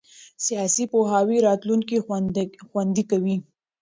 سیاسي 0.45 0.83
پوهاوی 0.91 1.37
راتلونکی 1.47 1.97
خوندي 2.71 3.03
کوي 3.11 3.35